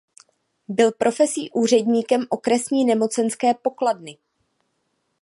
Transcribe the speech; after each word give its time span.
Byl 0.67 0.91
profesí 0.91 1.51
úředníkem 1.51 2.25
okresní 2.29 2.85
nemocenské 2.85 3.53
pokladny. 3.53 4.17